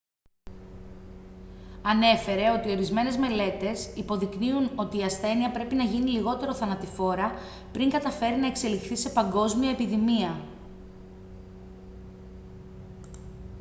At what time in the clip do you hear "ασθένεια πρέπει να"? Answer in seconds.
5.03-5.83